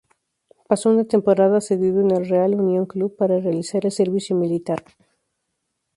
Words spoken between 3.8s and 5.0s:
el servicio militar.